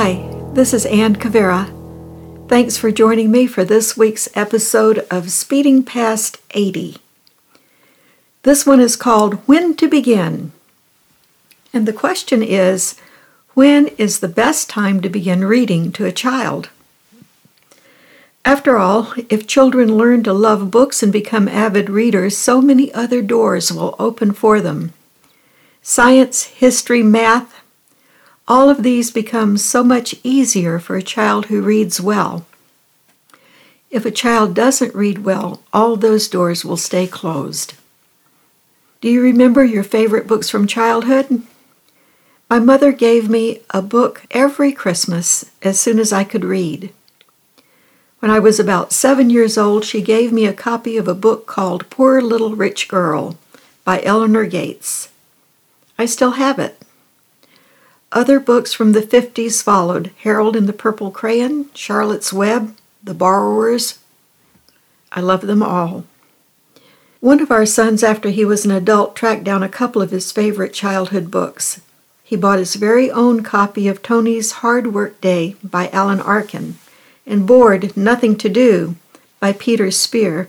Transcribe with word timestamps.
Hi, 0.00 0.24
this 0.52 0.72
is 0.72 0.86
Ann 0.86 1.16
Cavera. 1.16 1.74
Thanks 2.46 2.76
for 2.76 2.92
joining 2.92 3.32
me 3.32 3.48
for 3.48 3.64
this 3.64 3.96
week's 3.96 4.28
episode 4.36 5.04
of 5.10 5.32
Speeding 5.32 5.82
Past 5.82 6.38
80. 6.52 6.98
This 8.44 8.64
one 8.64 8.78
is 8.78 8.94
called 8.94 9.44
When 9.48 9.74
to 9.74 9.88
Begin. 9.88 10.52
And 11.72 11.84
the 11.84 11.92
question 11.92 12.44
is 12.44 12.94
When 13.54 13.88
is 13.98 14.20
the 14.20 14.28
best 14.28 14.70
time 14.70 15.00
to 15.00 15.08
begin 15.08 15.44
reading 15.44 15.90
to 15.90 16.04
a 16.04 16.12
child? 16.12 16.70
After 18.44 18.76
all, 18.76 19.12
if 19.28 19.48
children 19.48 19.98
learn 19.98 20.22
to 20.22 20.32
love 20.32 20.70
books 20.70 21.02
and 21.02 21.12
become 21.12 21.48
avid 21.48 21.90
readers, 21.90 22.36
so 22.36 22.62
many 22.62 22.94
other 22.94 23.20
doors 23.20 23.72
will 23.72 23.96
open 23.98 24.32
for 24.32 24.60
them. 24.60 24.92
Science, 25.82 26.44
history, 26.44 27.02
math, 27.02 27.57
all 28.48 28.70
of 28.70 28.82
these 28.82 29.10
become 29.10 29.58
so 29.58 29.84
much 29.84 30.14
easier 30.24 30.78
for 30.78 30.96
a 30.96 31.02
child 31.02 31.46
who 31.46 31.60
reads 31.60 32.00
well. 32.00 32.46
If 33.90 34.06
a 34.06 34.10
child 34.10 34.54
doesn't 34.54 34.94
read 34.94 35.24
well, 35.24 35.62
all 35.72 35.96
those 35.96 36.28
doors 36.28 36.64
will 36.64 36.78
stay 36.78 37.06
closed. 37.06 37.74
Do 39.02 39.08
you 39.10 39.22
remember 39.22 39.64
your 39.64 39.84
favorite 39.84 40.26
books 40.26 40.48
from 40.48 40.66
childhood? 40.66 41.42
My 42.48 42.58
mother 42.58 42.90
gave 42.90 43.28
me 43.28 43.60
a 43.70 43.82
book 43.82 44.22
every 44.30 44.72
Christmas 44.72 45.44
as 45.62 45.78
soon 45.78 45.98
as 45.98 46.12
I 46.12 46.24
could 46.24 46.44
read. 46.44 46.92
When 48.20 48.30
I 48.30 48.38
was 48.38 48.58
about 48.58 48.92
seven 48.92 49.28
years 49.30 49.58
old, 49.58 49.84
she 49.84 50.00
gave 50.00 50.32
me 50.32 50.46
a 50.46 50.52
copy 50.54 50.96
of 50.96 51.06
a 51.06 51.14
book 51.14 51.46
called 51.46 51.88
Poor 51.90 52.20
Little 52.22 52.56
Rich 52.56 52.88
Girl 52.88 53.36
by 53.84 54.02
Eleanor 54.02 54.46
Gates. 54.46 55.10
I 55.98 56.06
still 56.06 56.32
have 56.32 56.58
it. 56.58 56.82
Other 58.10 58.40
books 58.40 58.72
from 58.72 58.92
the 58.92 59.02
50s 59.02 59.62
followed 59.62 60.12
Harold 60.22 60.56
and 60.56 60.66
the 60.66 60.72
Purple 60.72 61.10
Crayon, 61.10 61.68
Charlotte's 61.74 62.32
Web, 62.32 62.74
The 63.04 63.12
Borrowers. 63.12 63.98
I 65.12 65.20
love 65.20 65.42
them 65.42 65.62
all. 65.62 66.04
One 67.20 67.40
of 67.40 67.50
our 67.50 67.66
sons, 67.66 68.02
after 68.02 68.30
he 68.30 68.46
was 68.46 68.64
an 68.64 68.70
adult, 68.70 69.14
tracked 69.14 69.44
down 69.44 69.62
a 69.62 69.68
couple 69.68 70.00
of 70.00 70.10
his 70.10 70.32
favorite 70.32 70.72
childhood 70.72 71.30
books. 71.30 71.82
He 72.24 72.34
bought 72.34 72.58
his 72.58 72.76
very 72.76 73.10
own 73.10 73.42
copy 73.42 73.88
of 73.88 74.02
Tony's 74.02 74.52
Hard 74.52 74.94
Work 74.94 75.20
Day 75.20 75.56
by 75.62 75.88
Alan 75.90 76.20
Arkin 76.20 76.78
and 77.26 77.46
Bored 77.46 77.94
Nothing 77.94 78.36
to 78.38 78.48
Do 78.48 78.96
by 79.38 79.52
Peter 79.52 79.90
Spier. 79.90 80.48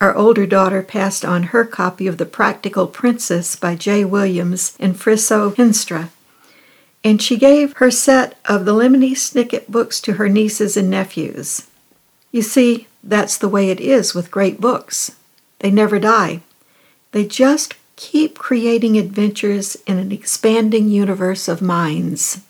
Our 0.00 0.14
older 0.14 0.46
daughter 0.46 0.82
passed 0.82 1.24
on 1.24 1.44
her 1.44 1.64
copy 1.64 2.06
of 2.06 2.18
The 2.18 2.26
Practical 2.26 2.86
Princess 2.86 3.56
by 3.56 3.74
J. 3.74 4.04
Williams 4.04 4.76
and 4.78 4.94
Friso 4.94 5.52
Henstra 5.56 6.10
and 7.04 7.22
she 7.22 7.36
gave 7.36 7.74
her 7.74 7.90
set 7.90 8.36
of 8.44 8.64
the 8.64 8.74
Lemony 8.74 9.12
Snicket 9.12 9.68
books 9.68 10.00
to 10.00 10.14
her 10.14 10.28
nieces 10.28 10.76
and 10.76 10.90
nephews. 10.90 11.66
You 12.32 12.42
see, 12.42 12.88
that's 13.02 13.38
the 13.38 13.48
way 13.48 13.70
it 13.70 13.80
is 13.80 14.14
with 14.14 14.30
great 14.30 14.60
books. 14.60 15.12
They 15.60 15.70
never 15.70 15.98
die. 15.98 16.40
They 17.12 17.24
just 17.24 17.74
keep 17.96 18.38
creating 18.38 18.96
adventures 18.96 19.76
in 19.86 19.98
an 19.98 20.12
expanding 20.12 20.88
universe 20.88 21.48
of 21.48 21.62
minds. 21.62 22.42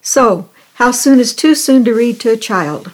So, 0.00 0.48
how 0.74 0.92
soon 0.92 1.20
is 1.20 1.34
too 1.34 1.54
soon 1.54 1.84
to 1.84 1.94
read 1.94 2.20
to 2.20 2.32
a 2.32 2.36
child? 2.36 2.90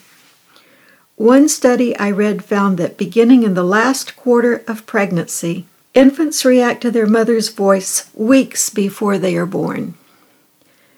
One 1.15 1.49
study 1.49 1.97
I 1.99 2.11
read 2.11 2.45
found 2.45 2.77
that 2.79 2.99
beginning 2.99 3.43
in 3.43 3.55
the 3.55 3.63
last 3.63 4.17
quarter 4.17 4.63
of 4.67 4.85
pregnancy, 4.87 5.67
infants 5.95 6.45
react 6.45 6.83
to 6.83 6.91
their 6.91 7.07
mother's 7.07 7.49
voice 7.49 8.11
weeks 8.13 8.69
before 8.69 9.17
they 9.17 9.37
are 9.37 9.47
born. 9.47 9.95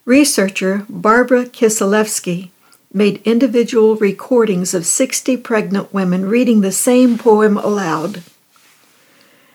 Researcher 0.08 0.86
Barbara 0.88 1.44
Kisilevsky 1.44 2.48
made 2.94 3.20
individual 3.26 3.94
recordings 3.96 4.72
of 4.72 4.86
60 4.86 5.36
pregnant 5.36 5.92
women 5.92 6.24
reading 6.24 6.62
the 6.62 6.72
same 6.72 7.19
poem 7.19 7.58
aloud. 7.58 8.22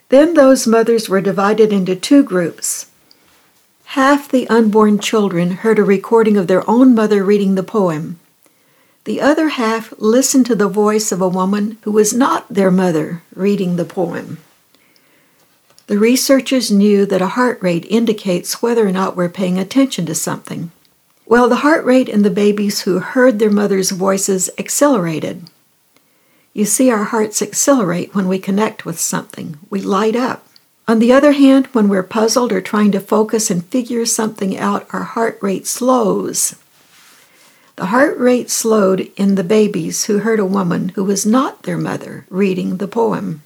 Then 0.10 0.36
those 0.36 0.68
mothers 0.68 1.10
were 1.10 1.22
divided 1.22 1.74
into 1.74 1.96
two 1.96 2.22
groups. 2.22 2.86
Half 3.98 4.30
the 4.30 4.48
unborn 4.48 5.00
children 5.00 5.54
heard 5.66 5.80
a 5.80 5.84
recording 5.84 6.38
of 6.38 6.46
their 6.46 6.70
own 6.70 6.94
mother 6.94 7.24
reading 7.24 7.56
the 7.56 7.64
poem. 7.64 8.20
The 9.06 9.22
other 9.22 9.48
half 9.48 9.92
listened 9.98 10.46
to 10.46 10.56
the 10.56 10.70
voice 10.70 11.12
of 11.12 11.20
a 11.20 11.28
woman 11.28 11.80
who 11.82 11.92
was 11.92 12.14
not 12.14 12.48
their 12.48 12.70
mother 12.70 13.24
reading 13.34 13.76
the 13.76 13.86
poem. 13.86 14.38
The 15.88 15.98
researchers 15.98 16.72
knew 16.72 17.06
that 17.06 17.22
a 17.22 17.28
heart 17.28 17.62
rate 17.62 17.86
indicates 17.90 18.62
whether 18.62 18.88
or 18.88 18.92
not 18.92 19.16
we're 19.16 19.30
paying 19.30 19.60
attention 19.60 20.06
to 20.06 20.16
something. 20.16 20.72
Well, 21.26 21.50
the 21.50 21.58
heart 21.58 21.84
rate 21.84 22.08
in 22.08 22.22
the 22.22 22.30
babies 22.30 22.82
who 22.82 23.00
heard 23.00 23.40
their 23.40 23.50
mother's 23.50 23.92
voices 23.92 24.50
accelerated. 24.58 25.50
You 26.54 26.66
see, 26.66 26.90
our 26.90 27.06
hearts 27.06 27.42
accelerate 27.42 28.14
when 28.14 28.28
we 28.28 28.40
connect 28.40 28.86
with 28.86 29.00
something, 29.00 29.58
we 29.70 29.82
light 29.82 30.16
up. 30.16 30.48
On 30.88 31.00
the 31.00 31.12
other 31.14 31.32
hand, 31.32 31.68
when 31.68 31.88
we're 31.88 32.04
puzzled 32.04 32.52
or 32.52 32.62
trying 32.62 32.92
to 32.92 33.00
focus 33.00 33.50
and 33.50 33.66
figure 33.66 34.06
something 34.06 34.58
out, 34.58 34.86
our 34.92 35.04
heart 35.04 35.40
rate 35.42 35.66
slows. 35.66 36.56
The 37.76 37.88
heart 37.88 38.18
rate 38.20 38.52
slowed 38.52 39.12
in 39.16 39.36
the 39.36 39.44
babies 39.44 40.06
who 40.06 40.20
heard 40.20 40.40
a 40.40 40.46
woman 40.46 40.90
who 40.90 41.04
was 41.04 41.26
not 41.26 41.64
their 41.64 41.78
mother 41.78 42.26
reading 42.30 42.78
the 42.78 42.88
poem. 42.88 43.42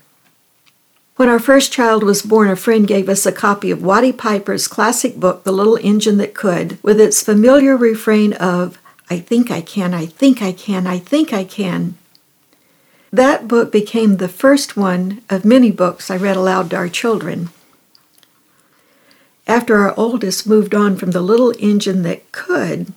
When 1.17 1.29
our 1.29 1.39
first 1.39 1.71
child 1.71 2.03
was 2.03 2.21
born, 2.21 2.47
a 2.47 2.55
friend 2.55 2.87
gave 2.87 3.09
us 3.09 3.25
a 3.25 3.31
copy 3.31 3.71
of 3.71 3.81
Watty 3.81 4.11
Piper's 4.11 4.67
classic 4.67 5.15
book, 5.15 5.43
The 5.43 5.51
Little 5.51 5.79
Engine 5.81 6.17
That 6.17 6.35
Could, 6.35 6.77
with 6.83 7.01
its 7.01 7.23
familiar 7.23 7.75
refrain 7.75 8.33
of, 8.33 8.77
I 9.09 9.17
think 9.17 9.49
I 9.49 9.61
can, 9.61 9.95
I 9.95 10.05
think 10.05 10.43
I 10.43 10.51
can, 10.51 10.85
I 10.85 10.99
think 10.99 11.33
I 11.33 11.43
can. 11.43 11.97
That 13.11 13.47
book 13.47 13.71
became 13.71 14.17
the 14.17 14.27
first 14.27 14.77
one 14.77 15.23
of 15.27 15.43
many 15.43 15.71
books 15.71 16.11
I 16.11 16.17
read 16.17 16.37
aloud 16.37 16.69
to 16.69 16.75
our 16.75 16.89
children. 16.89 17.49
After 19.47 19.77
our 19.77 19.95
oldest 19.97 20.45
moved 20.45 20.75
on 20.75 20.97
from 20.97 21.11
The 21.11 21.21
Little 21.21 21.51
Engine 21.57 22.03
That 22.03 22.31
Could, 22.31 22.93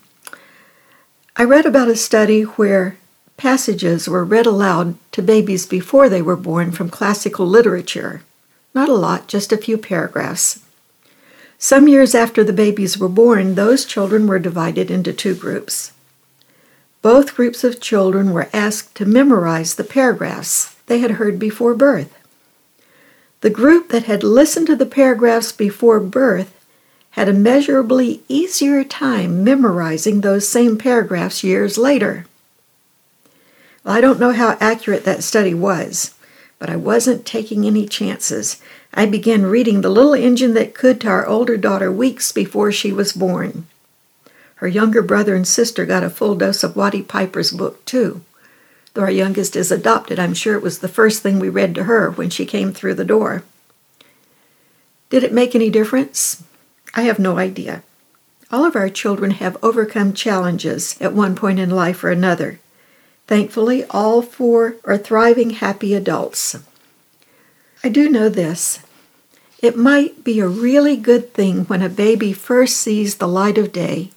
I 1.36 1.44
read 1.44 1.64
about 1.64 1.88
a 1.88 1.96
study 1.96 2.42
where 2.42 2.98
passages 3.40 4.06
were 4.06 4.22
read 4.22 4.44
aloud 4.44 4.94
to 5.12 5.22
babies 5.22 5.64
before 5.64 6.10
they 6.10 6.20
were 6.20 6.36
born 6.36 6.70
from 6.70 6.90
classical 6.90 7.46
literature. 7.46 8.20
Not 8.74 8.90
a 8.90 8.94
lot, 8.94 9.28
just 9.28 9.50
a 9.50 9.56
few 9.56 9.78
paragraphs. 9.78 10.60
Some 11.58 11.88
years 11.88 12.14
after 12.14 12.44
the 12.44 12.52
babies 12.52 12.98
were 12.98 13.08
born, 13.08 13.54
those 13.54 13.86
children 13.86 14.26
were 14.26 14.38
divided 14.38 14.90
into 14.90 15.14
two 15.14 15.34
groups. 15.34 15.92
Both 17.00 17.34
groups 17.34 17.64
of 17.64 17.80
children 17.80 18.34
were 18.34 18.50
asked 18.52 18.94
to 18.96 19.06
memorize 19.06 19.74
the 19.74 19.84
paragraphs 19.84 20.76
they 20.84 20.98
had 20.98 21.12
heard 21.12 21.38
before 21.38 21.72
birth. 21.72 22.14
The 23.40 23.48
group 23.48 23.88
that 23.88 24.04
had 24.04 24.22
listened 24.22 24.66
to 24.66 24.76
the 24.76 24.84
paragraphs 24.84 25.50
before 25.50 25.98
birth 25.98 26.52
had 27.12 27.26
a 27.26 27.32
measurably 27.32 28.20
easier 28.28 28.84
time 28.84 29.42
memorizing 29.42 30.20
those 30.20 30.46
same 30.46 30.76
paragraphs 30.76 31.42
years 31.42 31.78
later. 31.78 32.26
Well, 33.84 33.94
I 33.94 34.00
don't 34.00 34.20
know 34.20 34.32
how 34.32 34.56
accurate 34.60 35.04
that 35.04 35.24
study 35.24 35.54
was, 35.54 36.14
but 36.58 36.68
I 36.68 36.76
wasn't 36.76 37.24
taking 37.24 37.64
any 37.64 37.86
chances. 37.86 38.60
I 38.92 39.06
began 39.06 39.46
reading 39.46 39.80
The 39.80 39.88
Little 39.88 40.14
Engine 40.14 40.54
That 40.54 40.74
Could 40.74 41.00
to 41.00 41.08
our 41.08 41.26
older 41.26 41.56
daughter 41.56 41.90
weeks 41.90 42.32
before 42.32 42.70
she 42.72 42.92
was 42.92 43.12
born. 43.12 43.66
Her 44.56 44.68
younger 44.68 45.00
brother 45.00 45.34
and 45.34 45.48
sister 45.48 45.86
got 45.86 46.02
a 46.02 46.10
full 46.10 46.34
dose 46.34 46.62
of 46.62 46.76
Watty 46.76 47.02
Piper's 47.02 47.50
book, 47.50 47.82
too. 47.86 48.22
Though 48.92 49.02
our 49.02 49.10
youngest 49.10 49.56
is 49.56 49.72
adopted, 49.72 50.18
I'm 50.18 50.34
sure 50.34 50.54
it 50.54 50.62
was 50.62 50.80
the 50.80 50.88
first 50.88 51.22
thing 51.22 51.38
we 51.38 51.48
read 51.48 51.74
to 51.76 51.84
her 51.84 52.10
when 52.10 52.28
she 52.28 52.44
came 52.44 52.72
through 52.72 52.94
the 52.94 53.04
door. 53.04 53.44
Did 55.08 55.24
it 55.24 55.32
make 55.32 55.54
any 55.54 55.70
difference? 55.70 56.42
I 56.94 57.02
have 57.02 57.18
no 57.18 57.38
idea. 57.38 57.82
All 58.52 58.64
of 58.64 58.76
our 58.76 58.90
children 58.90 59.30
have 59.32 59.56
overcome 59.62 60.12
challenges 60.12 61.00
at 61.00 61.14
one 61.14 61.36
point 61.36 61.58
in 61.58 61.70
life 61.70 62.04
or 62.04 62.10
another. 62.10 62.58
Thankfully, 63.30 63.84
all 63.90 64.22
four 64.22 64.74
are 64.84 64.98
thriving, 64.98 65.50
happy 65.50 65.94
adults. 65.94 66.56
I 67.84 67.88
do 67.88 68.08
know 68.08 68.28
this. 68.28 68.80
It 69.62 69.76
might 69.76 70.24
be 70.24 70.40
a 70.40 70.48
really 70.48 70.96
good 70.96 71.32
thing 71.32 71.64
when 71.66 71.80
a 71.80 71.88
baby 71.88 72.32
first 72.32 72.78
sees 72.78 73.14
the 73.14 73.28
light 73.28 73.56
of 73.56 73.70
day 73.72 74.10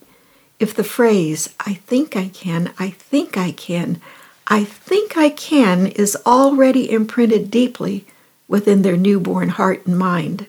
if 0.59 0.73
the 0.73 0.83
phrase, 0.83 1.53
I 1.59 1.75
think 1.75 2.15
I 2.15 2.29
can, 2.29 2.73
I 2.79 2.89
think 2.89 3.37
I 3.37 3.51
can, 3.51 4.01
I 4.47 4.63
think 4.63 5.15
I 5.15 5.29
can, 5.29 5.85
is 5.85 6.17
already 6.25 6.89
imprinted 6.89 7.51
deeply 7.51 8.05
within 8.47 8.81
their 8.81 8.97
newborn 8.97 9.49
heart 9.49 9.85
and 9.85 9.95
mind. 9.95 10.47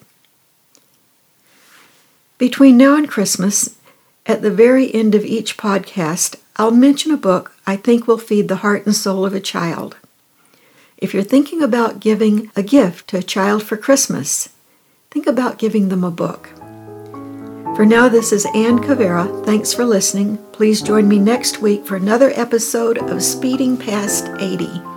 Between 2.39 2.79
now 2.79 2.97
and 2.97 3.11
Christmas, 3.11 3.77
at 4.25 4.41
the 4.41 4.51
very 4.51 4.95
end 4.95 5.15
of 5.15 5.27
each 5.27 5.59
podcast, 5.59 6.37
I'll 6.57 6.71
mention 6.71 7.11
a 7.11 7.17
book 7.17 7.53
I 7.67 7.77
think 7.77 8.07
will 8.07 8.19
feed 8.19 8.49
the 8.49 8.57
heart 8.57 8.87
and 8.87 8.95
soul 8.95 9.27
of 9.27 9.35
a 9.35 9.41
child. 9.41 9.97
If 10.97 11.13
you're 11.13 11.25
thinking 11.25 11.63
about 11.63 12.01
giving 12.01 12.51
a 12.55 12.63
gift 12.63 13.09
to 13.09 13.19
a 13.19 13.23
child 13.23 13.65
for 13.65 13.77
Christmas, 13.77 14.49
think 15.11 15.27
about 15.27 15.59
giving 15.59 15.89
them 15.89 16.05
a 16.05 16.11
book. 16.11 16.51
For 17.75 17.85
now, 17.85 18.09
this 18.09 18.33
is 18.33 18.47
Ann 18.55 18.79
Cavera. 18.79 19.45
Thanks 19.45 19.73
for 19.73 19.85
listening. 19.85 20.39
Please 20.53 20.81
join 20.81 21.09
me 21.09 21.19
next 21.19 21.61
week 21.61 21.85
for 21.85 21.97
another 21.97 22.31
episode 22.37 22.99
of 22.99 23.21
Speeding 23.21 23.77
Past 23.77 24.29
80. 24.39 24.94